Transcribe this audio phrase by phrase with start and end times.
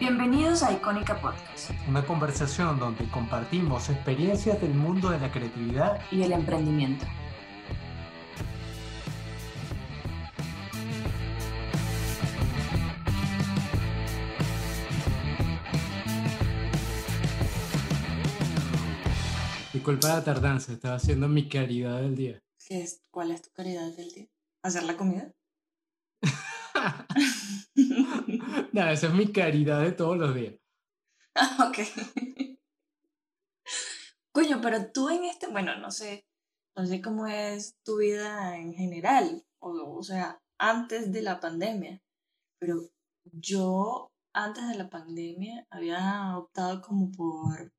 [0.00, 1.72] Bienvenidos a Icónica Podcast.
[1.88, 7.04] Una conversación donde compartimos experiencias del mundo de la creatividad y el emprendimiento.
[19.72, 22.40] Disculpa la tardanza, estaba haciendo mi caridad del día.
[22.68, 24.28] es, ¿Cuál es tu caridad del día?
[24.62, 25.32] ¿Hacer la comida?
[28.72, 30.54] no, esa es mi caridad de todos los días.
[31.60, 31.78] Ok.
[34.32, 36.26] Coño, pero tú en este, bueno, no sé,
[36.76, 42.02] no sé cómo es tu vida en general, o, o sea, antes de la pandemia,
[42.58, 42.90] pero
[43.24, 47.72] yo antes de la pandemia había optado como por,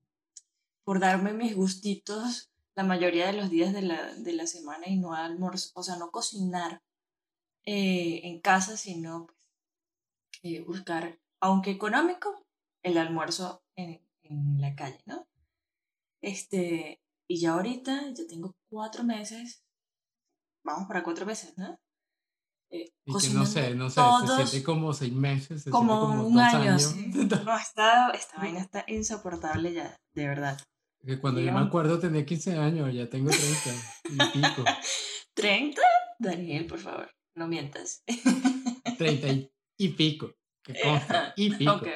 [0.84, 4.98] por darme mis gustitos la mayoría de los días de la, de la semana y
[4.98, 6.82] no almorzar, o sea, no cocinar
[7.72, 9.38] eh, en casa, sino pues,
[10.42, 12.44] eh, buscar, aunque económico,
[12.84, 15.28] el almuerzo en, en, la calle, ¿no?
[16.20, 19.62] Este, y ya ahorita, ya tengo cuatro meses,
[20.64, 21.78] vamos para cuatro meses, ¿no?
[22.72, 26.40] Eh, y no sé, no sé, se siente como seis meses, se como, como un
[26.40, 26.76] año.
[27.46, 30.60] No, esta, esta vaina está insoportable ya, de verdad.
[31.06, 33.70] Que cuando yo me acuerdo tenía 15 años, ya tengo 30
[34.06, 34.64] y pico.
[35.36, 35.76] ¿30?
[36.18, 38.04] Daniel, por favor no mientas.
[38.98, 39.28] Treinta
[39.78, 40.36] y, pico.
[41.38, 41.72] y pico.
[41.78, 41.94] Okay,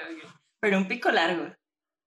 [0.61, 1.53] Pero un pico largo.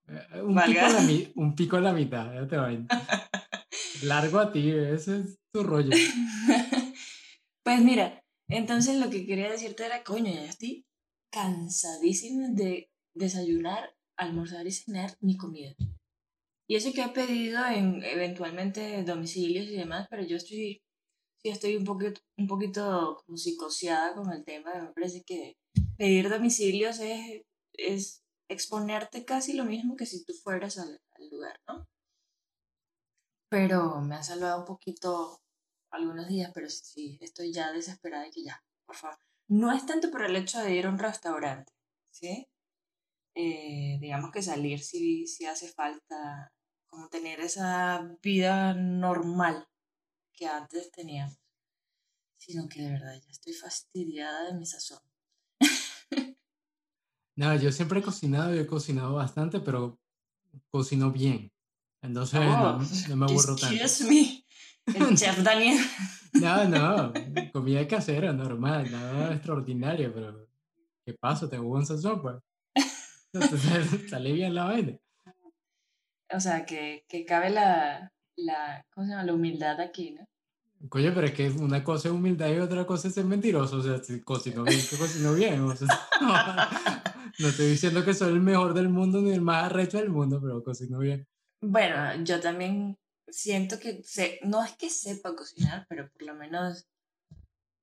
[0.09, 1.01] Eh, un, pico a la,
[1.35, 2.57] un pico a la mitad, ya te
[4.07, 5.91] Largo a ti, ese es tu rollo.
[7.65, 10.87] pues mira, entonces lo que quería decirte era, coño, ya estoy
[11.31, 15.75] cansadísima de desayunar, almorzar y cenar mi comida.
[16.69, 20.83] Y eso que he pedido en eventualmente domicilios y demás, pero yo estoy
[21.51, 24.75] estoy un poquito, un poquito como psicoseada con el tema.
[24.75, 25.57] Me parece que
[25.97, 31.87] pedir domicilios es, es exponerte casi lo mismo que si tú fueras al, lugar, ¿no?
[33.49, 35.41] Pero me ha salvado un poquito
[35.91, 39.19] algunos días, pero sí, estoy ya desesperada de que ya, por favor.
[39.49, 41.73] No es tanto por el hecho de ir a un restaurante,
[42.11, 42.47] ¿sí?
[43.35, 46.53] Eh, digamos que salir si, si hace falta,
[46.87, 49.67] como tener esa vida normal
[50.37, 51.39] que antes teníamos,
[52.37, 55.01] sino que de verdad ya estoy fastidiada de mi sazón.
[57.37, 59.99] no, yo siempre he cocinado y he cocinado bastante, pero
[60.71, 61.51] cocino bien.
[62.03, 63.75] Entonces no, oh, me aburro tanto.
[63.75, 64.45] Excuse me,
[64.95, 65.79] el chef Daniel.
[66.35, 67.13] no, no,
[67.53, 70.47] comida casera, normal, nada extraordinario, pero
[71.05, 71.49] ¿qué pasa?
[71.49, 72.37] Tengo buen sazón, pues.
[73.33, 74.99] Entonces sale bien la vaina.
[76.31, 79.25] O sea, que, que cabe la, la, ¿cómo se llama?
[79.25, 80.27] La humildad aquí, ¿no?
[80.89, 83.79] Coño, pero es que una cosa es humildad y otra cosa es ser mentiroso.
[83.79, 85.61] O sea, si cocino bien, que cocino bien.
[85.61, 85.89] O sea,
[87.39, 90.41] no, estoy diciendo que soy el mejor del mundo ni el más arrecho del mundo,
[90.41, 91.27] pero cocino bien.
[91.61, 92.99] Bueno, yo también
[93.29, 96.87] siento que sé, no es que sepa cocinar, pero por lo menos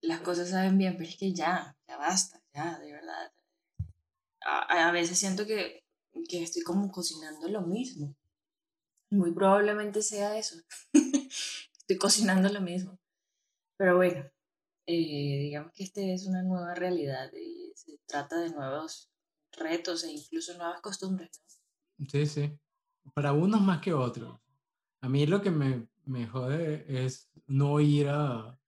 [0.02, 3.32] las cosas saben bien, pero es que ya, ya basta, ya, de verdad.
[4.46, 5.84] A, a veces siento que,
[6.30, 8.16] que estoy como cocinando lo mismo.
[9.14, 10.56] Muy probablemente sea eso.
[11.78, 13.00] estoy cocinando lo mismo.
[13.78, 14.26] Pero bueno,
[14.88, 19.12] eh, digamos que este es una nueva realidad y se trata de nuevos
[19.52, 21.44] retos e incluso nuevas costumbres.
[22.10, 22.60] Sí, sí.
[23.14, 24.40] Para unos más que otros.
[25.02, 28.60] A mí lo que me, me jode es no ir a,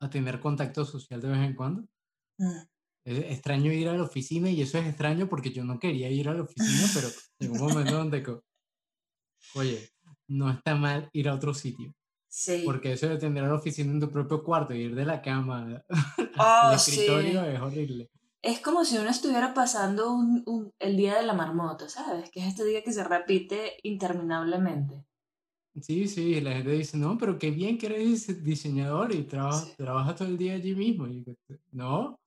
[0.00, 1.82] a tener contacto social de vez en cuando.
[2.38, 2.62] Mm.
[3.04, 6.30] Es extraño ir a la oficina y eso es extraño porque yo no quería ir
[6.30, 7.08] a la oficina, pero
[7.40, 8.22] en un momento donde,
[9.54, 9.90] oye,
[10.28, 11.94] no está mal ir a otro sitio.
[12.28, 12.62] Sí.
[12.64, 15.84] Porque eso de tener la oficina en tu propio cuarto y ir de la cama
[16.36, 18.10] al oh, escritorio es horrible.
[18.40, 22.30] Es como si uno estuviera pasando un, un, el día de la marmota, ¿sabes?
[22.30, 25.04] Que es este día que se repite interminablemente.
[25.80, 30.14] Sí, sí, la gente dice, no, pero qué bien que eres diseñador y trabajas trabaja
[30.14, 31.06] todo el día allí mismo.
[31.06, 31.24] Y,
[31.70, 32.18] no,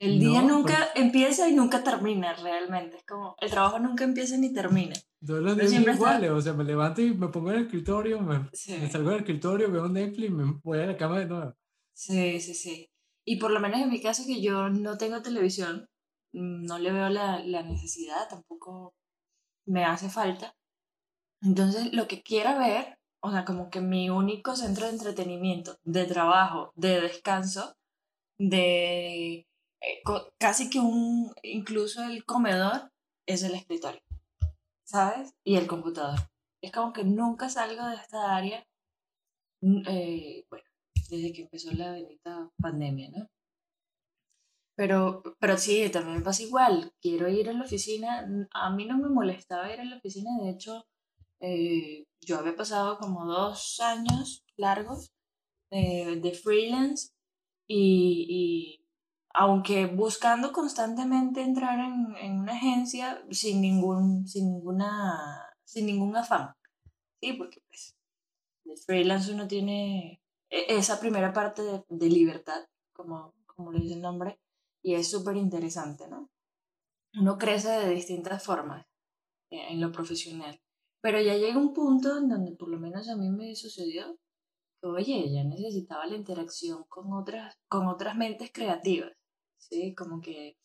[0.00, 2.98] el día nunca pues empieza y nunca termina realmente.
[2.98, 4.94] Es como, el trabajo nunca empieza ni termina.
[5.26, 8.20] Todos los días son iguales, o sea, me levanto y me pongo en el escritorio,
[8.20, 8.48] me,
[8.90, 11.54] salgo del escritorio, veo Netflix y me voy a la cama de nuevo.
[11.92, 12.90] Sí, sí, sí.
[13.24, 15.88] Y por lo menos en mi caso que yo no tengo televisión,
[16.32, 18.94] mm, no le veo la, la necesidad, tampoco
[19.66, 20.54] me hace falta.
[21.40, 26.04] Entonces, lo que quiera ver, o sea, como que mi único centro de entretenimiento, de
[26.04, 27.76] trabajo, de descanso,
[28.38, 29.46] de
[29.80, 30.02] eh,
[30.38, 32.90] casi que un, incluso el comedor
[33.26, 34.00] es el escritorio,
[34.84, 35.34] ¿sabes?
[35.44, 36.18] Y el computador.
[36.62, 38.66] Es como que nunca salgo de esta área,
[39.62, 40.64] mm, eh, bueno,
[41.10, 43.28] desde que empezó la bendita pandemia, ¿no?
[44.76, 46.92] Pero, pero sí, también me pasa igual.
[47.00, 48.26] Quiero ir a la oficina.
[48.52, 50.30] A mí no me molestaba ir a la oficina.
[50.42, 50.84] De hecho,
[51.40, 55.12] eh, yo había pasado como dos años largos
[55.70, 57.10] de freelance
[57.68, 58.83] y,
[59.34, 66.54] aunque buscando constantemente entrar en, en, una agencia sin ningún, sin ninguna, sin ningún afán.
[67.20, 67.96] Sí, porque pues
[68.64, 74.02] el freelance uno tiene e, esa primera parte de, libertad, como, como le dice el
[74.02, 74.38] nombre,
[74.82, 76.30] y es súper interesante, ¿no?
[77.18, 78.86] Uno crece de distintas formas
[79.50, 80.60] eh, en lo profesional.
[81.00, 84.16] Pero ya llega un punto en donde por lo menos a mí me sucedió
[84.80, 89.12] que, oye, ya necesitaba la interacción con otras, con otras mentes creativas,
[89.68, 89.94] ¿sí?
[89.94, 90.56] Como que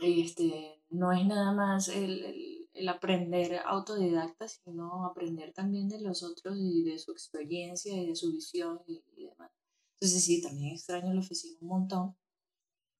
[0.00, 6.22] este, no es nada más el, el, el aprender autodidacta, sino aprender también de los
[6.22, 9.50] otros y de su experiencia y de su visión y, demás.
[9.94, 12.16] Entonces sí, también extraño la oficina un montón,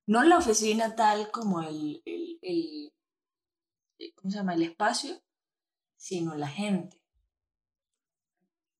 [0.06, 2.92] no la oficina tal como el, el,
[4.14, 4.54] ¿cómo se llama?
[4.54, 5.20] El espacio,
[5.96, 7.00] sino la gente.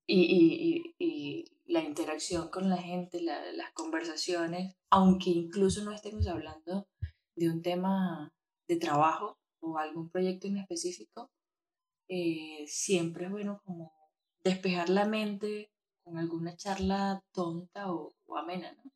[0.07, 6.87] Y, y, y, la interacción con la gente, las conversaciones, aunque incluso no estemos hablando
[7.35, 8.31] de un tema
[8.69, 11.31] de trabajo o algún proyecto en específico,
[12.11, 13.91] eh, siempre es bueno como
[14.45, 15.71] despejar la mente
[16.05, 18.93] con alguna charla tonta o, o amena, ¿no?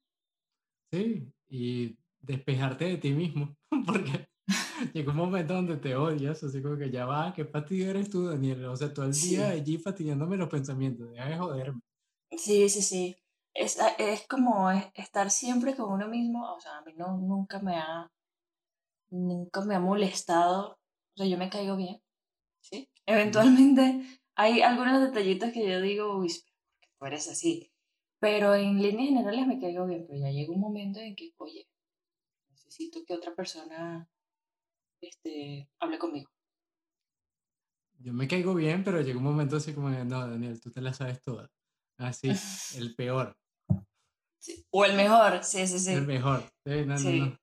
[0.93, 3.57] Sí, y despejarte de ti mismo,
[3.87, 4.29] porque
[4.93, 8.27] llega un momento donde te odias, así como que ya va, qué fastidio eres tú,
[8.27, 11.81] Daniel, o sea, todo el día allí fastidiándome los pensamientos, deja de joderme.
[12.37, 13.17] Sí, sí, sí,
[13.55, 17.77] es, es como estar siempre con uno mismo, o sea, a mí no, nunca me
[17.77, 18.11] ha,
[19.11, 22.03] nunca me ha molestado, o sea, yo me caigo bien,
[22.61, 22.91] ¿sí?
[23.07, 24.03] Eventualmente
[24.35, 26.29] hay algunos detallitos que yo digo, uy,
[26.99, 27.73] tú eres así,
[28.19, 31.67] pero en líneas generales me caigo bien, pero ya llega un momento en que, oye,
[32.51, 34.09] necesito que otra persona
[35.01, 36.31] este, hable conmigo.
[37.99, 40.93] Yo me caigo bien, pero llega un momento así como, no, Daniel, tú te la
[40.93, 41.51] sabes toda.
[41.99, 42.29] Así,
[42.77, 43.37] el peor.
[44.71, 45.93] O el mejor, sí, sí, sí.
[45.93, 46.45] El mejor.
[46.65, 47.39] Sí, no, no, no.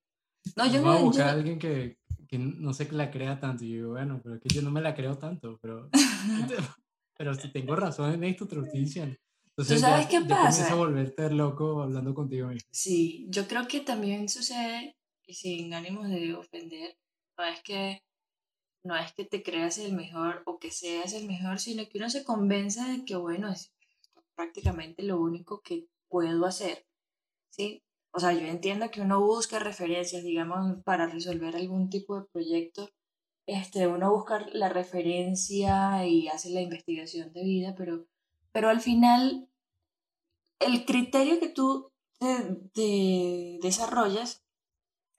[0.55, 1.97] No, yo Voy a buscar a alguien que,
[2.27, 3.63] que no sé que la crea tanto.
[3.63, 5.89] Y yo digo, bueno, pero es que yo no me la creo tanto, pero,
[7.17, 9.15] pero si tengo razón en esto, te lo estoy diciendo.
[9.49, 10.71] Entonces, ¿Tú sabes qué pasa?
[10.71, 12.67] a volverte loco hablando contigo mismo.
[12.71, 14.95] Sí, yo creo que también sucede
[15.27, 16.97] y sin ánimos de ofender,
[17.37, 18.01] no es que
[18.83, 22.09] no es que te creas el mejor o que seas el mejor, sino que uno
[22.09, 23.53] se convence de que, bueno,
[24.35, 26.85] prácticamente lo único que puedo hacer,
[27.49, 27.83] ¿sí?
[28.11, 32.89] O sea, yo entiendo que uno busca referencias, digamos, para resolver algún tipo de proyecto,
[33.47, 38.05] este, uno busca la referencia y hace la investigación de vida, pero,
[38.51, 39.49] pero al final
[40.59, 41.91] el criterio que tú
[42.73, 44.43] te desarrollas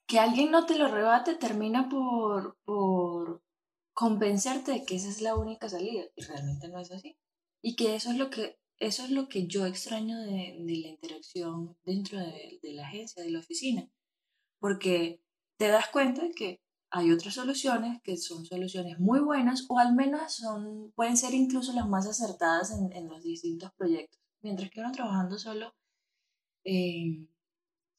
[0.06, 3.42] que alguien no te lo rebate termina por, por
[3.94, 7.16] convencerte de que esa es la única salida y realmente no es así.
[7.62, 10.88] Y que eso es lo que, eso es lo que yo extraño de, de la
[10.88, 13.88] interacción dentro de, de, la agencia, de la oficina.
[14.58, 15.20] Porque
[15.56, 16.60] te das cuenta de que
[16.90, 21.72] hay otras soluciones que son soluciones muy buenas o al menos son, pueden ser incluso
[21.72, 24.20] las más acertadas en, en los distintos proyectos.
[24.42, 25.74] Mientras que uno trabajando solo,
[26.64, 27.26] eh,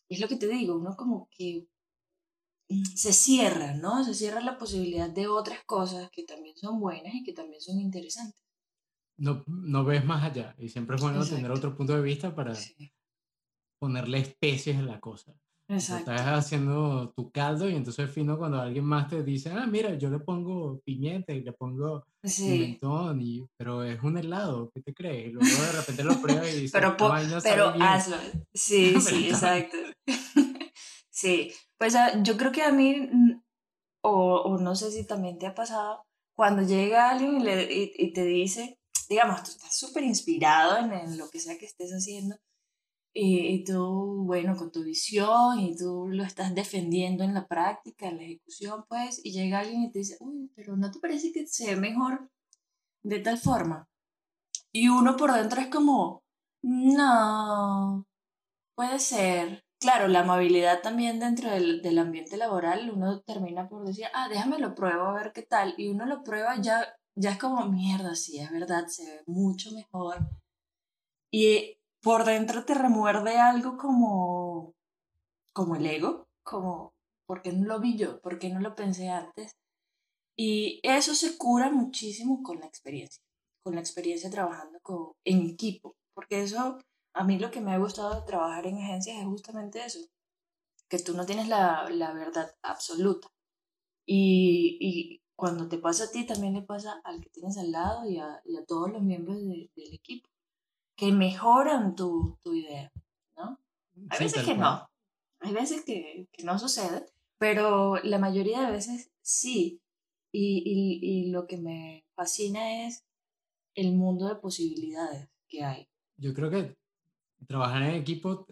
[0.09, 1.67] es lo que te digo, uno como que
[2.95, 4.03] se cierra, ¿no?
[4.03, 7.79] Se cierra la posibilidad de otras cosas que también son buenas y que también son
[7.79, 8.44] interesantes.
[9.17, 12.53] No, no ves más allá y siempre es bueno tener otro punto de vista para
[13.79, 15.33] ponerle especies a la cosa.
[15.67, 16.11] Exacto.
[16.11, 20.09] Estás haciendo tu caldo y entonces fino cuando alguien más te dice, ah, mira, yo
[20.11, 25.29] le pongo pimienta y le pongo pimentón, y, pero es un helado, ¿qué te crees?
[25.29, 26.95] Y luego de repente lo pruebas y dices, pero,
[27.41, 28.17] pero hazlo.
[28.53, 29.77] Sí, sí, exacto.
[31.09, 33.09] sí, pues ah, yo creo que a mí,
[34.03, 36.05] o, o, no sé si también te ha pasado,
[36.35, 41.29] cuando llega alguien y, le, y, te dice, digamos, tú estás súper inspirado en, lo
[41.29, 42.37] que sea que estés haciendo,
[43.13, 48.09] y, y, tú, bueno, con tu visión, y tú lo estás defendiendo en la práctica,
[48.09, 51.31] en la ejecución, pues, y llega alguien y te dice, uy, pero ¿no te parece
[51.31, 52.29] que se ve mejor
[53.03, 53.87] de tal forma?
[54.73, 56.23] Y uno por dentro es como,
[56.61, 58.05] no,
[58.75, 64.07] puede ser, claro, la amabilidad también dentro del, del, ambiente laboral, uno termina por decir,
[64.13, 66.85] ah, déjame lo pruebo a ver qué tal, y uno lo prueba ya,
[67.15, 70.17] ya es como, mierda, sí, es verdad, se ve mucho mejor.
[71.31, 74.73] Y por dentro te remuerde algo como,
[75.53, 76.93] como el ego, como,
[77.25, 78.21] ¿por qué no lo vi yo?
[78.21, 79.55] ¿Por qué no lo pensé antes?
[80.37, 83.23] Y eso se cura muchísimo con la experiencia,
[83.63, 86.79] con la experiencia trabajando con, en equipo, porque eso
[87.13, 89.99] a mí lo que me ha gustado de trabajar en agencias es justamente eso,
[90.89, 93.29] que tú no tienes la, la verdad absoluta.
[94.05, 98.09] Y, y, cuando te pasa a ti, también le pasa al que tienes al lado
[98.09, 100.29] y a, y a todos los miembros del equipo,
[100.95, 102.91] que mejoran tu, tu idea,
[103.37, 103.59] ¿no?
[104.09, 104.89] Hay veces que no,
[105.39, 107.05] hay veces que, que, no sucede,
[107.37, 109.81] pero la mayoría de veces sí.
[110.31, 113.05] Y, y, y lo que me fascina es
[113.73, 115.87] el mundo de posibilidades que hay.
[116.17, 116.77] Yo creo que
[117.47, 118.45] trabajar en equipo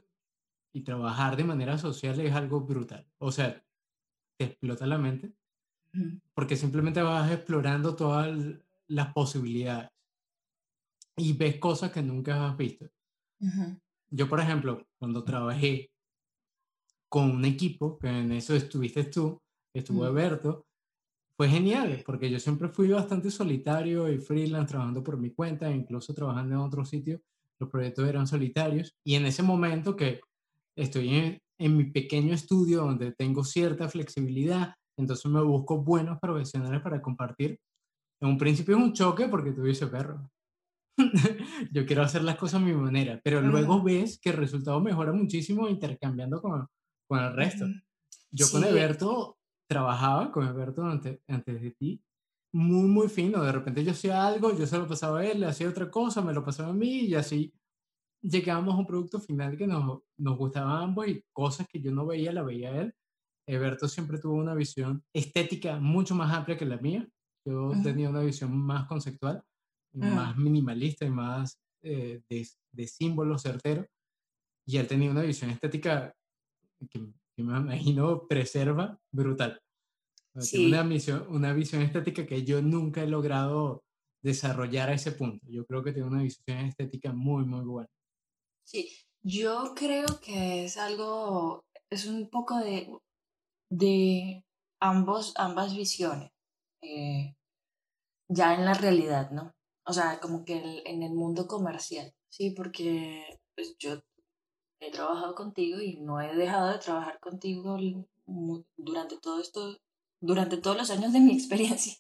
[0.72, 3.06] y trabajar de manera social es algo brutal.
[3.18, 3.62] O sea,
[4.38, 5.34] te explota la mente
[6.34, 8.36] porque simplemente vas explorando todas
[8.88, 9.90] las posibilidades
[11.18, 12.90] y ves cosas que nunca has visto.
[14.10, 15.92] Yo, por ejemplo, cuando trabajé
[17.10, 19.40] con un equipo, que en eso estuviste tú,
[19.74, 20.66] estuvo Eberto,
[21.36, 26.14] fue genial, porque yo siempre fui bastante solitario y freelance, trabajando por mi cuenta, incluso
[26.14, 27.22] trabajando en otro sitio,
[27.60, 30.22] los proyectos eran solitarios, y en ese momento que
[30.76, 36.82] estoy en, en mi pequeño estudio donde tengo cierta flexibilidad, entonces me busco buenos profesionales
[36.82, 37.60] para compartir.
[38.22, 40.30] En un principio es un choque porque tú dices, perro,
[41.72, 45.12] yo quiero hacer las cosas a mi manera, pero luego ves que el resultado mejora
[45.12, 46.68] muchísimo intercambiando con,
[47.08, 47.66] con el resto.
[48.32, 52.04] Yo con Eberto trabajaba, con Eberto antes, antes de ti,
[52.54, 53.44] muy, muy fino.
[53.44, 56.22] De repente yo hacía algo, yo se lo pasaba a él, le hacía otra cosa,
[56.22, 57.54] me lo pasaba a mí y así
[58.22, 61.92] llegábamos a un producto final que nos, nos gustaba a ambos y cosas que yo
[61.92, 62.96] no veía, la veía él
[63.46, 67.08] Eberto siempre tuvo una visión estética mucho más amplia que la mía.
[67.46, 69.44] Yo tenía una visión más conceptual,
[69.94, 70.16] mm.
[70.16, 73.86] más minimalista y más eh, de, de símbolo certero.
[74.66, 76.16] Y él tenía una visión estética
[76.90, 79.60] que, me imagino preserva brutal.
[80.50, 83.84] Tiene una, visión, una visión estética que yo nunca he logrado
[84.24, 85.46] desarrollar a ese punto.
[85.50, 87.90] Yo creo que tiene una visión estética muy, muy buena.
[88.64, 88.90] Sí,
[89.22, 92.90] yo creo que es algo, es un poco de
[93.74, 94.46] de
[94.80, 96.32] ambos, ambas visiones,
[96.82, 97.36] eh,
[98.28, 99.56] ya en la realidad, ¿no?
[99.86, 102.52] O sea, como que en el mundo comercial, ¿sí?
[102.52, 104.00] Porque pues, yo
[104.80, 107.78] he trabajado contigo y no he dejado de trabajar contigo
[108.78, 109.80] durante todo esto,
[110.22, 111.96] durante todos los años de mi experiencia.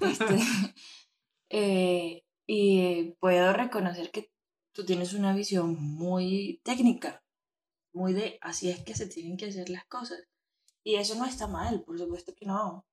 [0.00, 0.36] Este,
[1.50, 4.30] eh, y puedo reconocer que
[4.72, 7.24] tú tienes una visión muy técnica,
[7.92, 10.20] muy de así es que se tienen que hacer las cosas.
[10.84, 12.84] Y eso no está mal, por supuesto que no.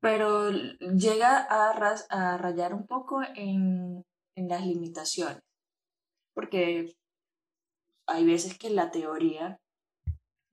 [0.00, 1.70] Pero llega a,
[2.10, 4.04] a rayar un poco en,
[4.36, 5.42] en las limitaciones.
[6.34, 6.94] Porque
[8.06, 9.60] hay veces que la teoría,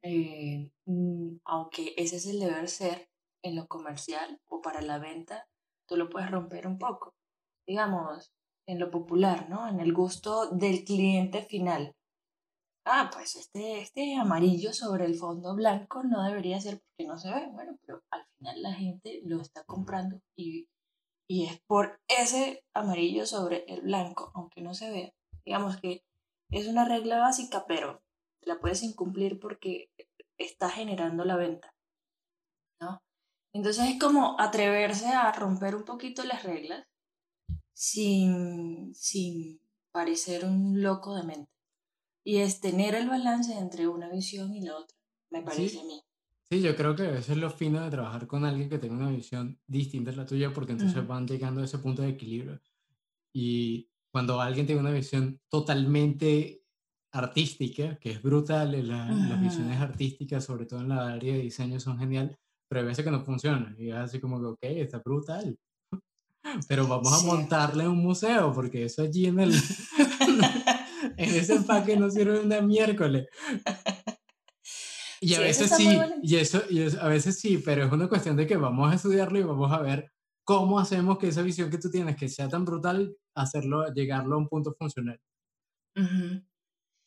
[0.04, 3.10] eh, mm, aunque ese es el deber ser
[3.44, 5.48] en lo comercial o para la venta,
[5.88, 7.14] tú lo puedes romper un poco.
[7.68, 8.32] Digamos,
[8.68, 9.68] en lo popular, ¿no?
[9.68, 11.96] En el gusto del cliente final
[12.90, 17.32] ah, pues este, este amarillo sobre el fondo blanco no debería ser porque no se
[17.32, 17.48] ve.
[17.52, 20.68] Bueno, pero al final la gente lo está comprando y,
[21.28, 25.14] y es por ese amarillo sobre el blanco, aunque no se vea.
[25.46, 26.04] Digamos que
[26.52, 28.02] es una regla básica, pero
[28.42, 29.90] la puedes incumplir porque
[30.38, 31.74] está generando la venta.
[32.82, 33.02] ¿no?
[33.54, 36.86] Entonces es como atreverse a romper un poquito las reglas
[37.74, 39.60] sin, sin
[39.92, 41.59] parecer un loco de mente.
[42.24, 44.98] Y es tener el balance entre una visión y la otra,
[45.30, 46.02] me parece a mí.
[46.52, 49.12] Sí, yo creo que eso es lo fino de trabajar con alguien que tenga una
[49.12, 52.60] visión distinta a la tuya, porque entonces van llegando a ese punto de equilibrio.
[53.32, 56.64] Y cuando alguien tiene una visión totalmente
[57.12, 62.00] artística, que es brutal, las visiones artísticas, sobre todo en la área de diseño, son
[62.00, 62.36] genial,
[62.68, 63.76] pero hay veces que no funcionan.
[63.78, 65.58] Y es así como que, ok, está brutal.
[66.68, 69.54] Pero vamos a montarle un museo, porque eso allí en el,
[71.20, 73.28] en ese empaque no sirve una miércoles.
[75.22, 78.48] Y a veces sí, y eso, y a veces sí, pero es una cuestión de
[78.48, 80.12] que vamos a estudiarlo y vamos a ver
[80.46, 84.38] cómo hacemos que esa visión que tú tienes, que sea tan brutal, hacerlo, llegarlo a
[84.40, 85.20] un punto funcional.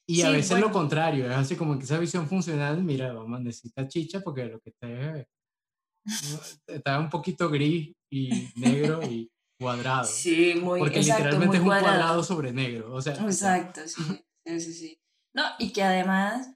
[0.07, 3.89] Y a veces lo contrario, es así como que esa visión funcional, mira, vamos, necesita
[3.89, 5.27] chicha porque lo que está,
[6.67, 9.32] está un poquito gris y negro y
[9.63, 10.05] cuadrado.
[10.05, 12.23] Sí, muy Porque literalmente es un cuadrado.
[12.23, 12.95] sobre negro.
[12.95, 14.03] O sea, exacto, sí,
[14.45, 15.01] sí, sí.
[15.35, 16.55] No, y que además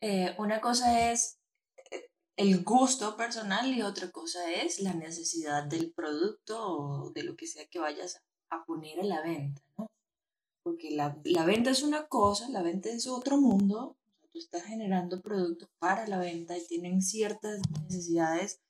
[0.00, 1.38] eh, una cosa es
[1.90, 7.36] eh, el gusto personal y otra cosa es la necesidad del producto o de lo
[7.36, 9.90] que sea que vayas a poner en la venta, ¿no?
[10.62, 13.96] Porque la, la venta es una cosa, la venta es otro mundo,
[14.32, 18.60] tú estás generando productos para la venta y tienen ciertas necesidades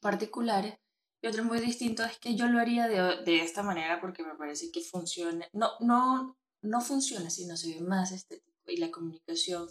[0.00, 0.78] particulares,
[1.20, 4.36] y otro muy distinto es que yo lo haría de, de esta manera porque me
[4.36, 5.46] parece que funciona.
[5.52, 8.46] No, no, no funciona, sino se ve más estético.
[8.66, 9.66] Y la comunicación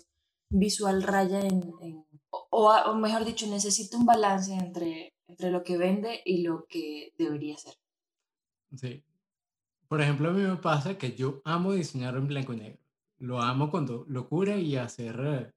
[0.50, 1.74] visual raya en,
[2.32, 7.58] o, mejor dicho, necesita un balance entre, entre lo que vende y lo que debería
[7.58, 7.76] ser.
[8.76, 9.04] Sí.
[9.88, 12.82] Por ejemplo, a mí me pasa que yo amo diseñar en blanco y negro.
[13.20, 15.52] Lo amo con locura y hacer eh,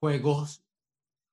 [0.00, 0.64] juegos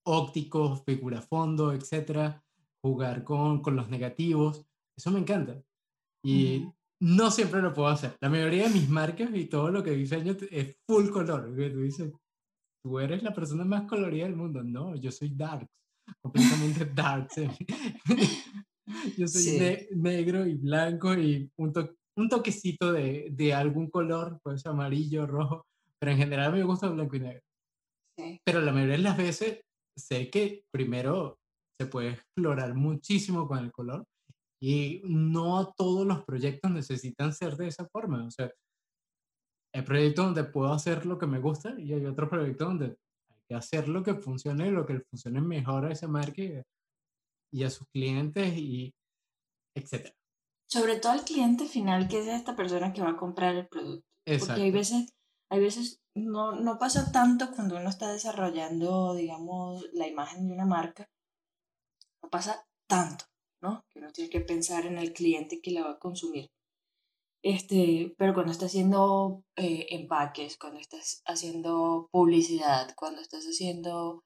[0.04, 2.44] ópticos, figura fondo, etcétera,
[2.84, 4.66] jugar con, con los negativos.
[4.98, 5.62] Eso me encanta.
[6.24, 6.68] Y
[7.02, 8.16] no siempre lo puedo hacer.
[8.22, 11.54] La mayoría de mis marcas y todo lo que diseño es full color.
[11.56, 12.12] Tú dices,
[12.84, 14.64] tú eres la persona más colorida del mundo.
[14.64, 15.68] No, yo soy dark,
[16.22, 17.30] completamente dark.
[19.18, 21.74] yo soy negro y blanco y un,
[22.18, 25.66] un toquecito de, de, algún color, pues amarillo, rojo,
[26.00, 27.42] pero en general me gusta blanco y negro.
[28.46, 29.62] Pero la mayoría de las veces
[29.98, 31.41] sé que primero
[31.82, 34.06] se puede explorar muchísimo con el color
[34.62, 38.24] y no todos los proyectos necesitan ser de esa forma.
[38.24, 38.52] O sea,
[39.74, 43.42] hay proyectos donde puedo hacer lo que me gusta y hay otros proyectos donde hay
[43.48, 46.44] que hacer lo que funcione, lo que funcione mejor a esa marca
[47.52, 48.94] y, a sus clientes y
[49.76, 50.14] etcétera.
[50.70, 54.08] Sobre todo al cliente final, que es esta persona que va a comprar el producto.
[54.24, 55.10] Porque hay veces,
[55.50, 60.66] hay veces no, no pasa tanto cuando uno está desarrollando, digamos, la imagen de una
[60.66, 61.10] marca.
[62.22, 63.26] No pasa tanto.
[63.62, 63.86] ¿no?
[63.90, 66.52] Que uno tiene que pensar en el cliente que la va a consumir.
[67.44, 74.24] Este, pero cuando estás haciendo eh, empaques, cuando estás haciendo publicidad, cuando estás haciendo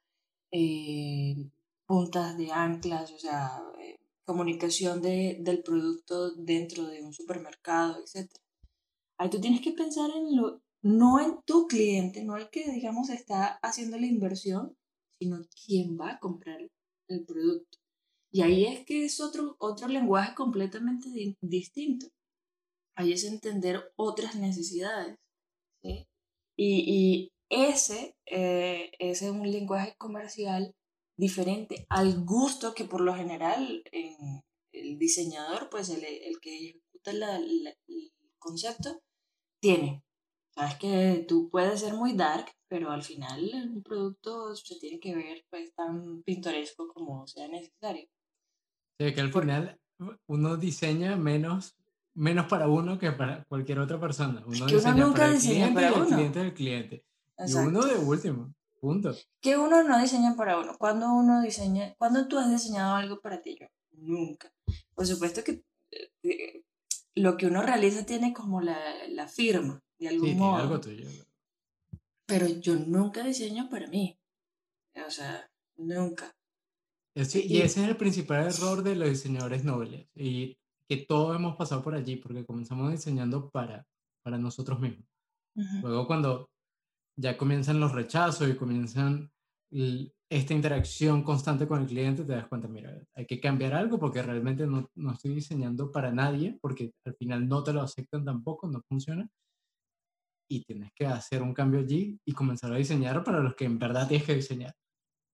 [0.52, 1.50] eh,
[1.86, 8.30] puntas de anclas, o sea, eh, comunicación de, del producto dentro de un supermercado, etc.
[9.18, 13.10] Ahí tú tienes que pensar en lo, no en tu cliente, no el que, digamos,
[13.10, 14.75] está haciendo la inversión,
[15.20, 16.60] sino quién va a comprar
[17.08, 17.85] el producto.
[18.36, 21.08] Y ahí es que es otro, otro lenguaje completamente
[21.39, 22.08] distinto.
[22.98, 25.15] Ahí es entender otras necesidades.
[25.82, 26.06] ¿sí?
[26.58, 30.75] Y, y ese, eh, ese es un lenguaje comercial
[31.18, 33.82] diferente al gusto que por lo general
[34.74, 37.74] el diseñador, pues el, el que ejecuta el
[38.38, 39.01] concepto,
[39.62, 40.03] tiene.
[40.53, 45.16] Sabes que tú puedes ser muy dark, pero al final un producto se tiene que
[45.16, 48.10] ver pues tan pintoresco como sea necesario.
[48.98, 49.79] Sí, que al final
[50.27, 51.75] uno diseña menos,
[52.14, 54.44] menos para uno que para cualquier otra persona.
[54.46, 57.05] Uno que diseña nunca para el diseña cliente para y el cliente del cliente.
[57.48, 59.16] Y uno de último, punto.
[59.42, 60.77] Que uno no diseña para uno.
[60.77, 64.51] Cuando uno diseña, cuando tú has diseñado algo para ti, yo nunca.
[64.94, 65.64] Por supuesto que
[66.24, 66.64] eh,
[67.16, 68.77] lo que uno realiza tiene como la,
[69.10, 70.55] la firma, de algún sí, modo.
[70.55, 71.08] algo tuyo.
[72.25, 74.18] Pero yo nunca diseño para mí.
[75.05, 76.34] O sea, nunca
[77.16, 81.82] y ese es el principal error de los diseñadores nobles y que todos hemos pasado
[81.82, 83.88] por allí porque comenzamos diseñando para,
[84.22, 85.08] para nosotros mismos.
[85.82, 86.50] Luego cuando
[87.18, 89.32] ya comienzan los rechazos y comienzan
[90.30, 94.22] esta interacción constante con el cliente, te das cuenta, mira, hay que cambiar algo porque
[94.22, 98.68] realmente no, no estoy diseñando para nadie porque al final no te lo aceptan tampoco,
[98.68, 99.30] no funciona.
[100.50, 103.80] Y tienes que hacer un cambio allí y comenzar a diseñar para los que en
[103.80, 104.75] verdad tienes que diseñar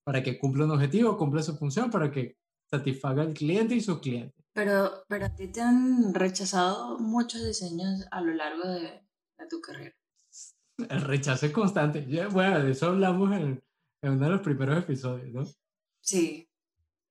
[0.04, 2.38] para que cumpla un objetivo, cumpla su función, para que
[2.70, 4.44] satisfaga al cliente y sus clientes.
[4.54, 9.02] Pero, pero a ti te han rechazado muchos diseños a lo largo de,
[9.50, 9.96] tu carrera.
[10.90, 12.06] El rechazo es constante.
[12.28, 13.64] Bueno, de eso hablamos en,
[14.02, 15.44] en, uno de los primeros episodios, ¿no?
[16.02, 16.50] Sí,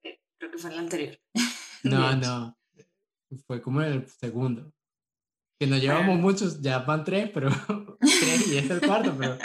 [0.03, 1.19] eh, creo que fue el anterior.
[1.83, 2.59] No, no,
[3.47, 4.71] fue como el segundo.
[5.59, 7.49] Que nos llevamos muchos, ya van tres, pero
[8.01, 9.39] tres y este es el cuarto, pero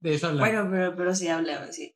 [0.00, 0.48] de eso hablamos.
[0.48, 1.94] Bueno, pero, pero sí hablamos, sí.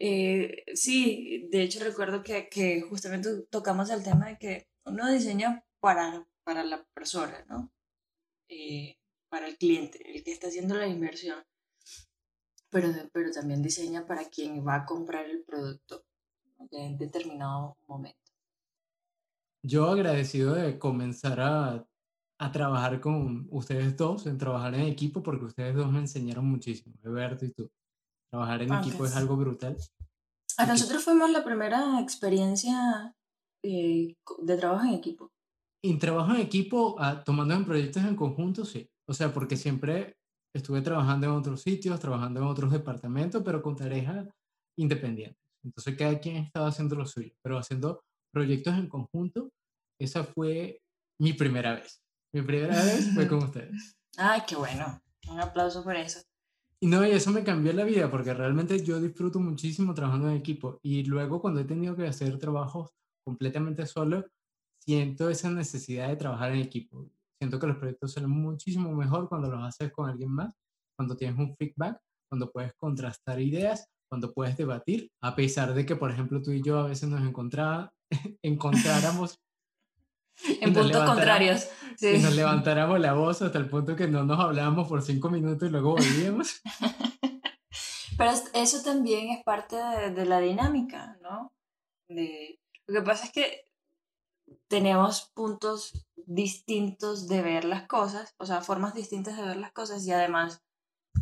[0.00, 5.64] Eh, sí, de hecho recuerdo que, que, justamente tocamos el tema de que uno diseña
[5.80, 7.72] para, para la persona, ¿no?
[8.48, 8.96] Eh,
[9.28, 11.44] para el cliente, el que está haciendo la inversión,
[12.70, 16.04] pero, pero también diseña para quien va a comprar el producto
[16.70, 18.18] en determinado momento.
[19.62, 21.86] Yo agradecido de comenzar a,
[22.38, 26.94] a, trabajar con ustedes dos, en trabajar en equipo, porque ustedes dos me enseñaron muchísimo,
[27.02, 27.70] Eberto y tú.
[28.30, 29.76] Trabajar en equipo es algo brutal.
[30.56, 33.14] A nosotros fuimos la primera experiencia
[33.64, 35.32] eh, de trabajo en equipo.
[35.82, 38.90] En trabajo en equipo, ah, tomando en proyectos en conjunto, sí.
[39.06, 40.16] O sea, porque siempre
[40.54, 44.28] estuve trabajando en otros sitios, trabajando en otros departamentos, pero con tareas
[44.76, 45.38] independientes.
[45.64, 49.50] Entonces cada quien estaba haciendo lo suyo, pero haciendo proyectos en conjunto,
[50.00, 50.80] esa fue
[51.20, 52.02] mi primera vez.
[52.32, 53.96] Mi primera vez fue con ustedes.
[54.16, 55.00] Ay, qué bueno.
[55.28, 56.20] Un aplauso por eso.
[56.80, 60.36] Y no, y eso me cambió la vida porque realmente yo disfruto muchísimo trabajando en
[60.36, 62.90] equipo y luego cuando he tenido que hacer trabajos
[63.24, 64.24] completamente solo,
[64.78, 67.10] siento esa necesidad de trabajar en equipo.
[67.40, 70.54] Siento que los proyectos salen muchísimo mejor cuando los haces con alguien más
[70.98, 75.94] cuando tienes un feedback, cuando puedes contrastar ideas, cuando puedes debatir, a pesar de que,
[75.94, 77.92] por ejemplo, tú y yo a veces nos encontrá,
[78.42, 79.38] encontráramos
[80.60, 81.68] en puntos contrarios.
[81.96, 82.14] Sí.
[82.14, 85.68] Y nos levantáramos la voz hasta el punto que no nos hablábamos por cinco minutos
[85.68, 86.60] y luego volvíamos.
[88.18, 91.52] Pero eso también es parte de, la dinámica, ¿no?
[92.08, 93.64] De, lo que pasa es que
[94.66, 100.04] tenemos puntos distintos de ver las cosas, o sea, formas distintas de ver las cosas
[100.04, 100.62] y además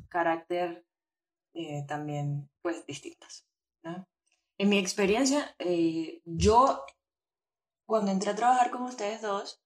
[0.08, 0.86] carácter
[1.54, 3.46] eh, también, pues, distintas.
[3.82, 4.06] ¿no?
[4.58, 6.82] En mi experiencia, eh, yo
[7.86, 9.60] cuando entré a trabajar con ustedes dos,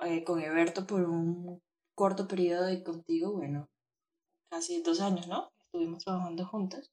[0.00, 1.62] eh, con Eberto por un
[1.94, 3.68] corto periodo y contigo, bueno,
[4.50, 5.50] casi dos años, ¿no?
[5.64, 6.90] Estuvimos trabajando juntos.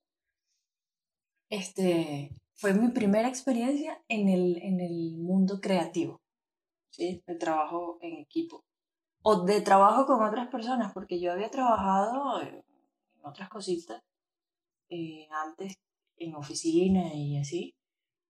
[1.50, 6.22] Este, fue mi primera experiencia en el, en el mundo creativo,
[6.92, 7.24] ¿sí?
[7.26, 8.64] De trabajo en equipo.
[9.24, 12.64] O de trabajo con otras personas, porque yo había trabajado en
[13.24, 14.02] otras cositas
[14.90, 15.76] eh, antes
[16.18, 17.77] en oficina y así,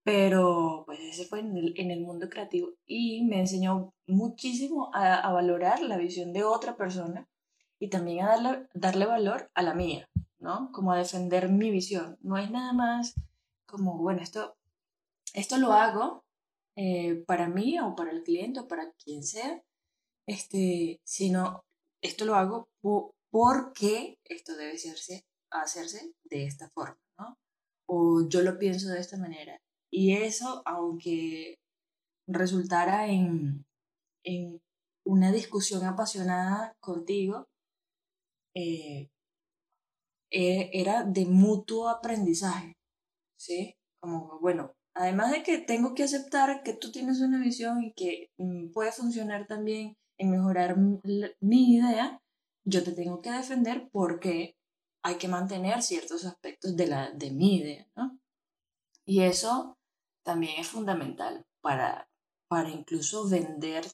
[0.08, 5.16] pero pues ese fue en el, en el mundo creativo y me enseñó muchísimo a,
[5.16, 7.28] a, valorar la visión de otra persona
[7.78, 10.70] y también a darle, darle valor a la mía, ¿no?
[10.72, 12.16] Como a defender mi visión.
[12.22, 13.16] No es nada más
[13.66, 14.56] como, bueno, esto,
[15.34, 16.24] esto lo hago
[16.74, 19.62] eh, para mí o para el cliente o para quien sea,
[20.26, 21.66] este, sino
[22.00, 22.70] esto lo hago
[23.30, 27.38] porque esto debe hacerse, hacerse de esta forma, ¿no?
[27.84, 29.60] O yo lo pienso de esta manera.
[29.90, 31.58] Y eso, aunque
[32.26, 33.64] resultara en,
[34.24, 34.60] en
[35.04, 37.46] una discusión apasionada contigo,
[38.54, 39.08] eh,
[40.30, 42.76] e, era de mutuo aprendizaje,
[43.38, 43.74] ¿sí?
[44.00, 48.30] Como, bueno, además de que tengo que aceptar que tú tienes una visión y que
[48.38, 50.76] mm, puede funcionar también en mejorar
[51.40, 52.20] mi idea,
[52.64, 54.54] yo te tengo que defender porque
[55.02, 58.18] hay que mantener ciertos aspectos de, la, de mi idea, ¿no?
[59.06, 59.77] Y eso
[60.28, 62.06] también es fundamental para,
[62.48, 63.86] para incluso vender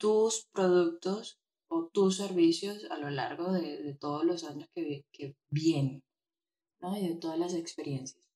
[0.00, 6.02] tus productos o tus servicios a lo largo de, todos los años que, que vienen
[6.80, 6.96] ¿no?
[6.96, 8.26] y de todas las experiencias.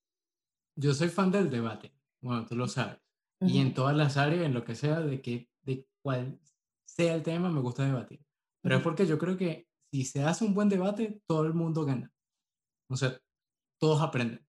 [0.77, 2.99] Yo soy fan del debate, bueno, tú lo sabes.
[3.41, 6.39] Y en todas las áreas, en lo que sea, de, que, de cuál
[6.85, 8.23] sea el tema, me gusta debatir.
[8.61, 11.87] Pero es porque yo creo que si se hace un buen debate, todo el mundo
[11.87, 12.13] gana.
[12.91, 13.19] O sea,
[13.79, 14.47] todos aprenden.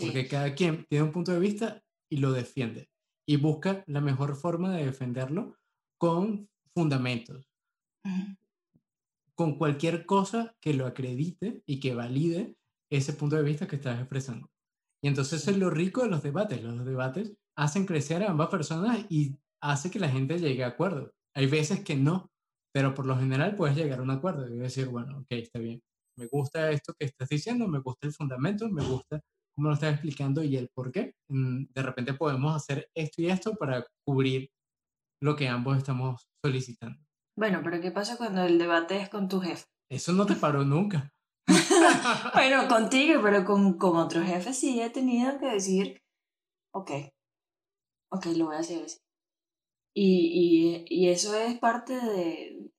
[0.00, 2.90] Porque cada quien tiene un punto de vista y lo defiende.
[3.26, 5.56] Y busca la mejor forma de defenderlo
[5.98, 7.48] con fundamentos.
[9.34, 12.56] Con cualquier cosa que lo acredite y que valide
[12.90, 14.50] ese punto de vista que estás expresando.
[15.02, 16.62] Y entonces es lo rico de los debates.
[16.62, 21.12] Los debates hacen crecer a ambas personas y hace que la gente llegue a acuerdo.
[21.34, 22.30] Hay veces que no,
[22.72, 25.82] pero por lo general puedes llegar a un acuerdo y decir, bueno, ok, está bien.
[26.16, 29.20] Me gusta esto que estás diciendo, me gusta el fundamento, me gusta
[29.54, 31.14] cómo lo estás explicando y el por qué.
[31.28, 34.50] Mm, de repente podemos hacer esto y esto para cubrir
[35.22, 36.98] lo que ambos estamos solicitando.
[37.36, 39.66] Bueno, pero ¿qué pasa cuando el debate es con tu jefe?
[39.90, 41.12] Eso no te paró nunca.
[42.34, 46.02] bueno, contigo, pero con, con otro jefe sí he tenido que decir,
[46.72, 46.90] ok,
[48.12, 48.98] ok, lo voy a hacer así.
[49.96, 52.70] Y, y, y eso es parte de,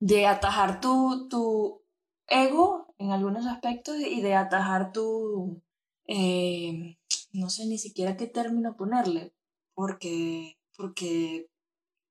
[0.00, 1.82] de atajar tu, tu
[2.28, 5.62] ego en algunos aspectos y de atajar tu,
[6.06, 6.98] eh,
[7.32, 9.32] no sé ni siquiera qué término ponerle,
[9.74, 11.48] porque, porque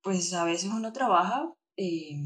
[0.02, 2.22] pues a veces uno trabaja eh,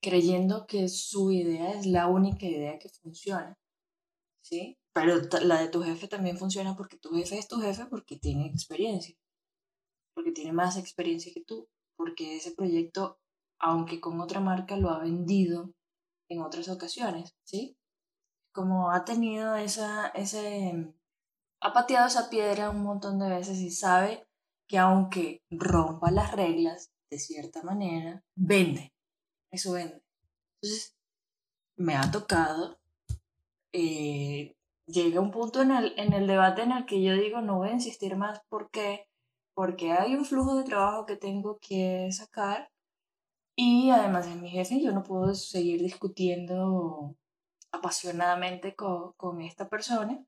[0.00, 3.58] creyendo que su idea es la única idea que funciona,
[4.42, 4.78] ¿sí?
[4.92, 8.46] Pero la de tu jefe también funciona porque tu jefe es tu jefe porque tiene
[8.46, 9.16] experiencia,
[10.14, 13.18] porque tiene más experiencia que tú, porque ese proyecto,
[13.58, 15.72] aunque con otra marca, lo ha vendido
[16.28, 17.76] en otras ocasiones, ¿sí?
[18.52, 20.94] Como ha tenido esa, ese,
[21.60, 24.26] ha pateado esa piedra un montón de veces y sabe
[24.66, 28.92] que aunque rompa las reglas de cierta manera, vende,
[29.50, 30.02] eso vende.
[30.62, 30.96] Entonces,
[31.76, 32.78] me ha tocado,
[33.72, 34.56] eh,
[34.86, 37.70] llega un punto en el, en el debate en el que yo digo, no voy
[37.70, 39.06] a insistir más porque
[39.54, 42.70] porque hay un flujo de trabajo que tengo que sacar
[43.56, 47.16] y además de mi jefe, yo no puedo seguir discutiendo
[47.70, 50.24] apasionadamente con, con esta persona,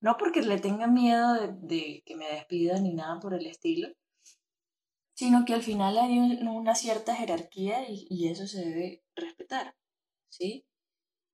[0.00, 3.88] no porque le tenga miedo de, de, que me despida ni nada por el estilo,
[5.14, 9.74] sino que al final hay una cierta jerarquía y, y, eso se debe respetar,
[10.28, 10.64] ¿sí?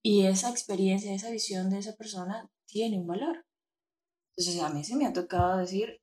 [0.03, 3.45] Y esa experiencia, esa visión de esa persona tiene un valor.
[4.37, 6.01] Entonces a mí se me ha tocado decir,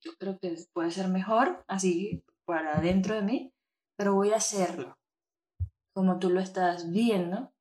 [0.00, 3.54] yo creo que puede ser mejor así para dentro de mí,
[3.96, 4.98] pero voy a hacerlo.
[5.92, 7.52] como tú lo estás viendo,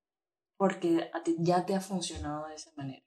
[0.58, 3.04] porque ya te ha funcionado de esa manera.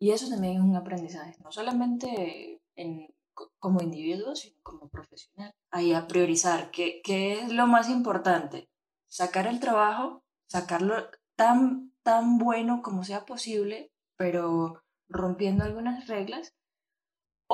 [0.00, 3.14] Y eso también es un aprendizaje, no solamente en,
[3.58, 5.52] como individuo, sino como profesional.
[5.70, 8.68] Ahí a priorizar qué, qué es lo más importante.
[9.08, 10.94] Sacar el trabajo, sacarlo
[11.36, 16.54] tan, tan bueno como sea posible, pero rompiendo algunas reglas,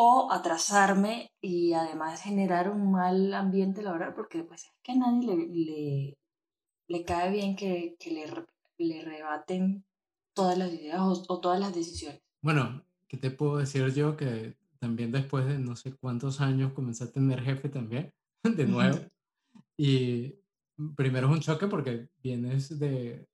[0.00, 5.26] o atrasarme y además generar un mal ambiente laboral, porque pues es que a nadie
[5.26, 6.18] le, le,
[6.87, 8.32] le cae bien que, que le,
[8.78, 9.84] le, rebaten
[10.34, 12.22] todas las ideas o, todas las decisiones.
[12.40, 14.16] Bueno, ¿qué te puedo decir yo?
[14.16, 19.00] Que también después de no sé cuántos años comencé a tener jefe también, de nuevo.
[19.76, 20.32] y
[20.94, 23.26] primero es un choque porque vienes de,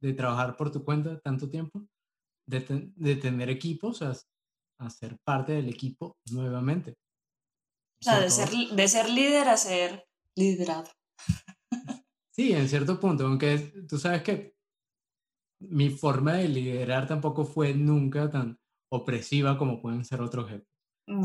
[0.00, 1.84] de trabajar por tu cuenta tanto tiempo,
[2.46, 4.33] de, de tener equipos, o sea,
[4.78, 6.94] a ser parte del equipo nuevamente.
[8.00, 10.06] O sea, de ser, de ser líder a ser
[10.36, 10.90] liderado.
[12.30, 14.54] Sí, en cierto punto, aunque tú sabes que
[15.60, 18.58] mi forma de liderar tampoco fue nunca tan
[18.92, 20.68] opresiva como pueden ser otros jefes.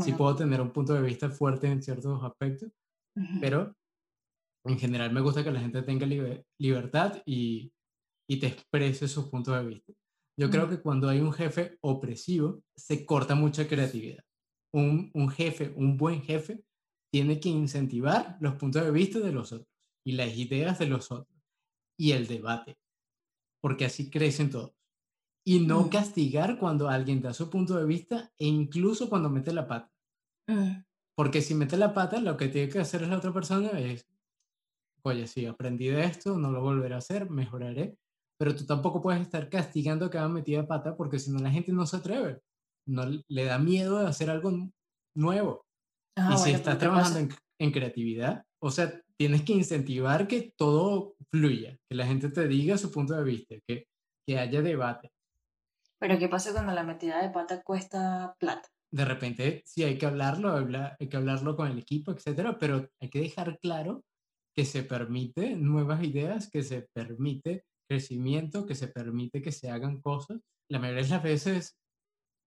[0.04, 2.70] Sí puedo tener un punto de vista fuerte en ciertos aspectos,
[3.40, 3.74] pero
[4.66, 6.06] en general me gusta que la gente tenga
[6.58, 7.72] libertad y,
[8.28, 9.92] y te exprese sus puntos de vista.
[10.38, 14.24] Yo creo que cuando hay un jefe opresivo, se corta mucha creatividad.
[14.72, 16.64] Un, un, jefe, un buen jefe,
[17.12, 19.68] tiene que incentivar los puntos de vista de los otros
[20.04, 21.40] y las ideas de los otros
[21.98, 22.78] y el debate,
[23.60, 24.72] porque así crecen todos.
[25.44, 25.88] Y no mm.
[25.90, 29.92] castigar cuando alguien da su punto de vista e incluso cuando mete la pata.
[30.48, 30.82] Mm.
[31.14, 34.08] Porque si mete la pata, lo que tiene que hacer la otra persona es,
[35.02, 37.98] oye, sí, aprendí de esto, no lo volveré a hacer, mejoraré
[38.40, 41.72] pero tú tampoco puedes estar castigando cada metida de pata porque si no la gente
[41.72, 42.40] no se atreve,
[42.88, 44.50] no le da miedo de hacer algo
[45.14, 45.66] nuevo.
[46.16, 47.28] y si estás trabajando en,
[47.60, 52.78] en, creatividad, o sea, tienes que incentivar que todo fluya, que la gente te diga
[52.78, 53.84] su punto de vista, que,
[54.26, 55.12] que haya debate.
[55.98, 58.70] Pero ¿qué pasa cuando la metida de pata cuesta plata?
[58.90, 60.54] De repente, sí hay que hablarlo,
[60.98, 64.02] hay que hablarlo con el equipo, etcétera, pero hay que dejar claro
[64.56, 70.00] que se permite nuevas ideas, que se permite crecimiento, que se permite que se hagan
[70.00, 70.40] cosas.
[70.70, 71.76] La mayoría de las veces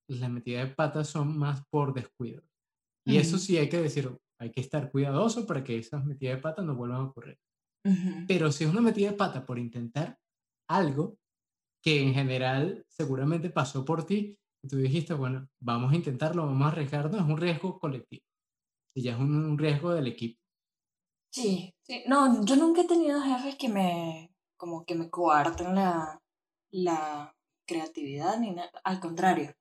[0.07, 2.43] las metidas de patas son más por descuido.
[3.05, 6.41] Y eso sí hay que decir, hay que estar cuidadoso para que esas metidas de
[6.41, 7.37] patas no vuelvan a ocurrir.
[8.27, 10.17] Pero si es una metida de pata por intentar
[10.69, 11.17] algo
[11.83, 16.65] que en general seguramente pasó por ti, y tú dijiste, bueno, vamos a intentarlo, vamos
[16.65, 18.23] a arriesgarnos, es un riesgo colectivo.
[18.95, 20.39] Y ya es un, un riesgo del equipo.
[21.29, 22.03] Sí, sí.
[22.07, 24.32] No, yo nunca he tenido jefes que me,
[24.63, 26.21] como que me coartan la,
[26.71, 27.35] la
[27.67, 28.71] creatividad, ni nada.
[28.85, 29.53] Al contrario,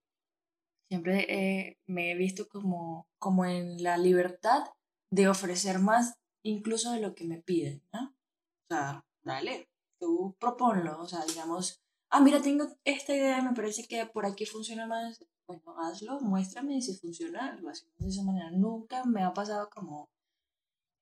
[0.88, 4.62] siempre me he visto como, como en la libertad
[5.10, 8.10] de ofrecer más incluso de lo que me piden, ¿no?
[8.10, 13.88] O sea, dale, tú proponlo, o sea, digamos, ah, mira, tengo esta idea, me parece
[13.88, 18.52] que por aquí funciona más, bueno, hazlo, muéstrame si funciona, lo hacemos de esa manera.
[18.52, 20.10] Nunca me ha pasado como,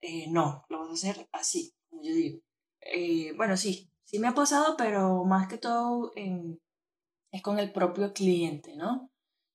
[0.00, 2.40] eh, no, lo vas a hacer así, como yo digo.
[2.80, 8.12] Eh, bueno, sí, Sí me ha pasado, pero más que todo es con el propio
[8.12, 9.08] cliente, ¿no?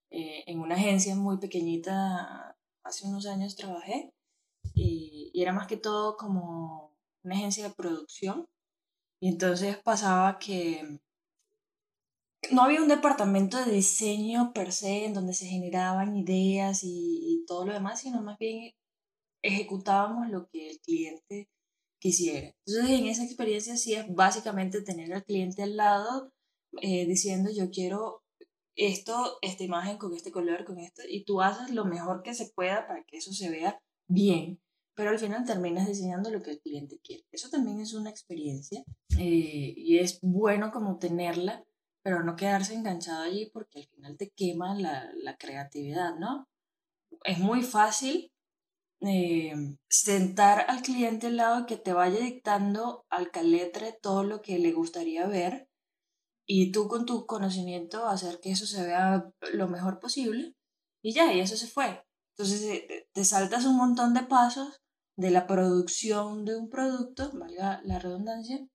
[0.10, 4.14] Eh, en una agencia muy pequeñita, hace unos años trabajé
[4.74, 8.48] y, era más que todo como una agencia de producción.
[9.20, 11.02] Y entonces pasaba que
[12.52, 17.46] no había un departamento de diseño per se en donde se generaban ideas y, y
[17.46, 18.72] todo lo demás, sino más bien
[19.44, 21.50] ejecutábamos lo que el cliente
[22.06, 22.54] quisiera.
[22.68, 26.32] Entonces, en esa experiencia sí es básicamente tener al cliente al lado
[26.84, 28.22] eh, diciendo yo quiero
[28.76, 32.52] esto, esta imagen con este color, con esto, y tú haces lo mejor que se
[32.54, 34.60] pueda para que eso se vea bien,
[34.94, 37.24] pero al final terminas diseñando lo que el cliente quiere.
[37.32, 38.84] Eso también es una experiencia
[39.18, 41.64] eh, y es bueno como tenerla,
[42.04, 46.46] pero no quedarse enganchado allí porque al final te quema la, la creatividad, ¿no?
[47.24, 48.30] Es muy fácil
[49.02, 49.54] eh,
[49.90, 54.72] sentar al cliente al lado que te vaya dictando al caletre todo lo que le
[54.72, 55.70] gustaría ver
[56.48, 60.56] y tú con tu conocimiento hacer que eso se vea lo mejor posible
[61.02, 62.04] y ya, y eso se fue.
[62.32, 64.82] Entonces eh, te saltas un montón de pasos
[65.18, 68.68] de la producción de un producto, valga la redundancia,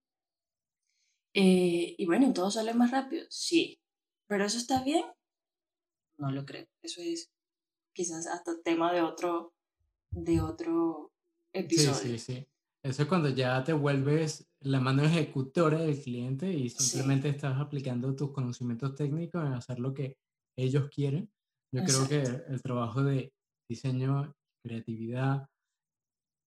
[1.34, 3.80] eh, y bueno, todo sale más rápido, sí,
[4.26, 5.04] pero eso está bien,
[6.18, 7.30] no lo creo, eso es
[7.94, 9.52] quizás hasta tema de otro,
[10.10, 11.12] de otro
[11.52, 11.94] episodio.
[11.94, 12.46] Sí, sí, sí.
[12.82, 18.14] Eso es cuando ya te vuelves la mano ejecutora del cliente y simplemente estás aplicando
[18.14, 20.16] tus conocimientos técnicos en hacer lo que
[20.56, 21.30] ellos quieren.
[21.72, 23.32] Yo creo que el trabajo de
[23.68, 25.46] diseño, creatividad,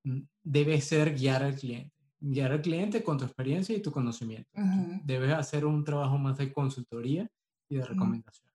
[0.05, 1.93] mm, debe ser guiar al cliente.
[2.25, 4.49] guiar al cliente con tu experiencia y tu conocimiento.
[5.03, 7.29] Debes hacer un trabajo más de consultoría
[7.69, 8.49] y de recomendación.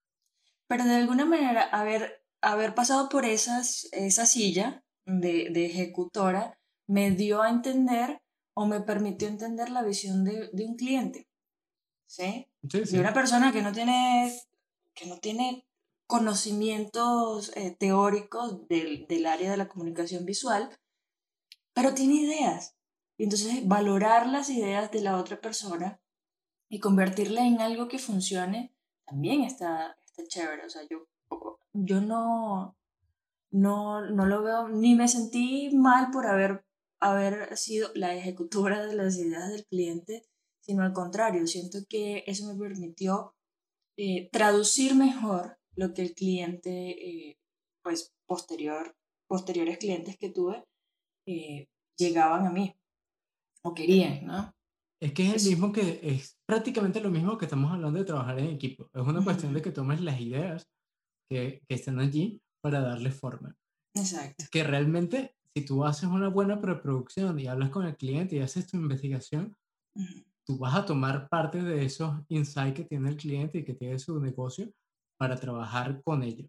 [0.66, 7.10] Pero de alguna manera, haber, haber pasado por esas, esa silla de, de ejecutora me
[7.10, 8.22] dio a entender
[8.54, 11.28] o me permitió entender la visión de, de un cliente.
[12.06, 12.48] ¿Sí?
[12.68, 14.34] Sí, De una persona que no tiene,
[14.94, 15.66] que no tiene
[16.06, 20.70] conocimientos eh, teóricos del, del, área de la comunicación visual,
[21.74, 22.74] pero tiene ideas.
[23.18, 26.00] Y entonces valorar las ideas de la otra persona
[26.70, 28.74] y convertirla en algo que funcione
[29.06, 30.64] también está, está chévere.
[30.64, 31.06] O sea, yo,
[31.72, 32.76] yo no,
[33.50, 36.64] no, no lo veo, ni me sentí mal por haber,
[37.00, 40.26] haber sido la ejecutora de las ideas del cliente,
[40.61, 43.34] sino al contrario, siento que eso me permitió
[43.96, 46.70] eh, traducir mejor lo que el cliente,
[47.30, 47.38] eh,
[47.82, 50.64] pues posterior, posteriores clientes que tuve,
[51.26, 52.74] eh, llegaban a mí
[53.62, 54.52] o querían, ¿no?
[55.00, 58.38] Es que es el mismo que, es prácticamente lo mismo que estamos hablando de trabajar
[58.40, 58.90] en equipo.
[58.92, 60.68] Es una cuestión de que tomes las ideas
[61.30, 63.57] que, que están allí para darle forma.
[63.94, 64.44] Exacto.
[64.50, 68.66] Que realmente, si tú haces una buena preproducción y hablas con el cliente y haces
[68.66, 69.57] tu investigación,
[70.44, 73.98] tú vas a tomar parte de esos insights que tiene el cliente y que tiene
[73.98, 74.70] su negocio
[75.18, 76.46] para trabajar con ello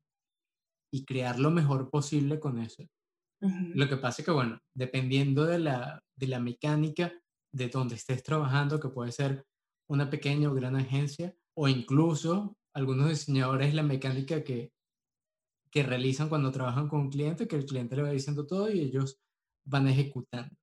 [0.91, 2.83] y crear lo mejor posible con eso.
[3.39, 7.13] Lo que pasa es que, bueno, dependiendo de la, de la mecánica
[7.53, 9.45] de donde estés trabajando, que puede ser
[9.87, 14.73] una pequeña o gran agencia, o incluso algunos diseñadores, la mecánica que,
[15.71, 18.79] que realizan cuando trabajan con un cliente, que el cliente le va diciendo todo y
[18.81, 19.19] ellos
[19.65, 20.55] van ejecutando.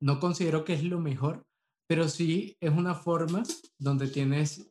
[0.00, 1.46] No considero que es lo mejor,
[1.88, 3.42] pero sí es una forma
[3.78, 4.70] donde tienes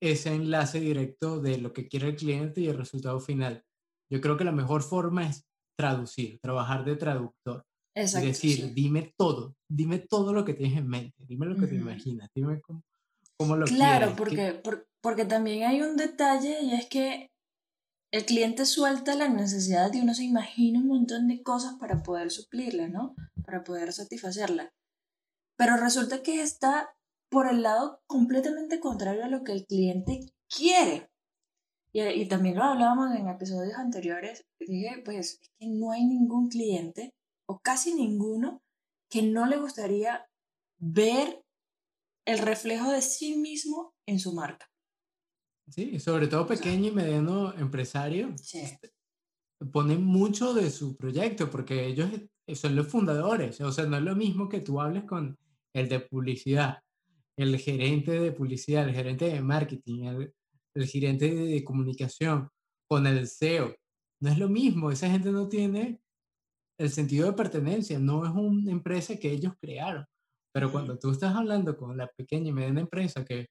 [0.00, 3.64] ese enlace directo de lo que quiere el cliente y el resultado final.
[4.10, 5.44] Yo creo que la mejor forma es
[5.76, 7.64] traducir, trabajar de traductor.
[7.94, 11.74] es decir, dime todo, dime todo lo que tienes en mente, dime lo que te
[11.74, 12.82] imaginas, dime cómo,
[13.36, 14.60] cómo lo claro, porque,
[15.00, 17.30] porque también hay un detalle y es que
[18.10, 22.30] el cliente suelta la necesidad de uno se imagina un montón de cosas para poder
[22.30, 23.14] suplirla, ¿no?
[23.44, 24.72] Para poder satisfacerla.
[25.56, 26.94] Pero resulta que está
[27.28, 31.10] por el lado completamente contrario a lo que el cliente quiere.
[31.92, 34.46] Y, y también lo hablábamos en episodios anteriores.
[34.58, 37.14] Dije, pues es que no hay ningún cliente,
[37.46, 38.62] o casi ninguno,
[39.10, 40.26] que no le gustaría
[40.78, 41.44] ver
[42.24, 44.70] el reflejo de sí mismo en su marca.
[45.70, 48.34] Sí, sobre todo pequeño y mediano empresario.
[48.36, 48.60] Sí.
[48.60, 48.90] Este,
[49.72, 52.10] ponen mucho de su proyecto porque ellos
[52.54, 53.60] son los fundadores.
[53.60, 55.36] O sea, no es lo mismo que tú hables con
[55.74, 56.78] el de publicidad,
[57.36, 60.04] el gerente de publicidad, el gerente de marketing,
[60.74, 62.48] el, gerente de, comunicación,
[62.88, 63.74] con el CEO.
[64.20, 64.90] No es lo mismo.
[64.90, 66.00] Esa gente no tiene
[66.78, 67.98] el sentido de pertenencia.
[67.98, 70.04] No es una empresa que ellos crearon.
[70.52, 73.48] Pero cuando tú estás hablando con la pequeña y mediana empresa que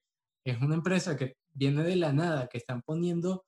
[0.50, 3.44] es una empresa que viene de la nada, que están poniendo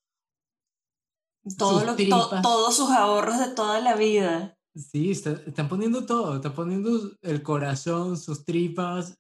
[1.57, 1.97] todo lo,
[2.43, 4.55] todos sus ahorros de toda la vida.
[4.75, 6.91] Sí, están poniendo todo, están poniendo
[7.23, 9.17] el corazón, sus tripas,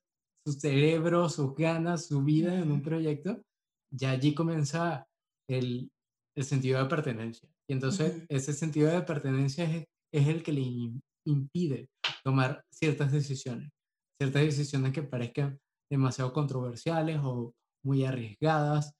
[0.46, 3.40] su cerebro, sus ganas, su vida en un proyecto,
[3.92, 5.06] ya allí comienza
[5.48, 5.90] el,
[6.36, 7.48] el sentido de pertenencia.
[7.68, 10.92] Y entonces ese sentido de pertenencia es, es el que le
[11.26, 11.88] impide
[12.22, 13.70] tomar ciertas decisiones,
[14.20, 15.58] ciertas decisiones que parezcan
[15.90, 17.52] demasiado controversiales o
[17.84, 18.94] muy arriesgadas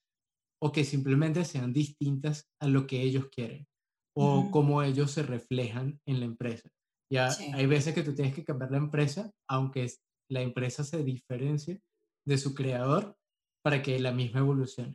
[0.62, 3.66] o que simplemente sean distintas a lo que ellos quieren
[4.14, 6.68] o cómo ellos se reflejan en la empresa.
[7.10, 9.90] Ya hay veces que tú tienes que cambiar la empresa, aunque
[10.28, 11.80] la empresa se diferencie
[12.26, 13.16] de su creador
[13.62, 14.94] para que la misma evolucione.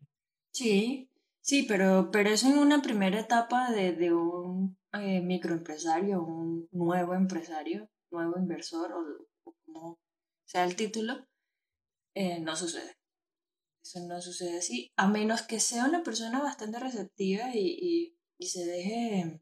[0.53, 1.09] Sí,
[1.41, 7.15] sí, pero, pero eso en una primera etapa de, de un eh, microempresario, un nuevo
[7.15, 9.99] empresario, nuevo inversor o, como
[10.45, 11.25] sea el título,
[12.13, 12.95] eh, no sucede.
[13.85, 18.65] Eso no sucede así, a menos que sea una persona bastante receptiva y, y, se
[18.65, 19.39] deje,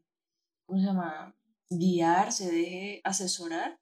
[0.66, 1.34] ¿cómo se llama?
[1.70, 3.80] Guiar, se deje asesorar.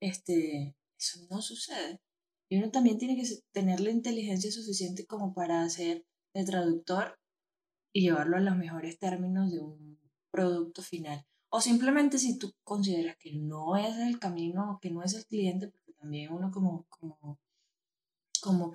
[0.00, 2.00] Este, eso no sucede.
[2.48, 6.04] Y uno también tiene que tener la inteligencia suficiente como para hacer
[6.34, 7.16] de traductor
[7.92, 10.00] y llevarlo a los mejores términos de un
[10.32, 11.24] producto final.
[11.50, 15.68] O simplemente si tú consideras que no es el camino, que no es el cliente,
[15.68, 17.38] porque también uno como, como,
[18.40, 18.72] como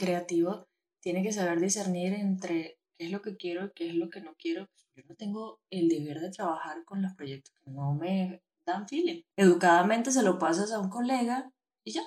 [0.00, 0.66] creativo
[1.00, 4.20] tiene que saber discernir entre qué es lo que quiero y qué es lo que
[4.20, 4.68] no quiero.
[4.96, 9.22] Yo no tengo el deber de trabajar con los proyectos que no me dan feeling.
[9.36, 11.52] Educadamente se lo pasas a un colega
[11.84, 12.02] y ya.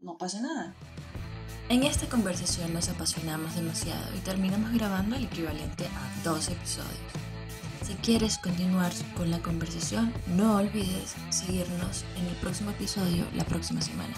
[0.00, 0.74] no pasa nada.
[1.68, 7.24] En esta conversación nos apasionamos demasiado y terminamos grabando el equivalente a dos episodios.
[7.82, 13.80] Si quieres continuar con la conversación, no olvides seguirnos en el próximo episodio la próxima
[13.80, 14.14] semana.